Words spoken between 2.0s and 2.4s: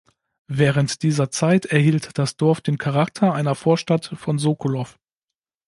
das